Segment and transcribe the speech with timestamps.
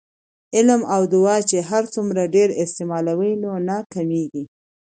[0.55, 4.43] علم او دعاء چې هرڅومره ډیر استعمالوې نو نه کمېږي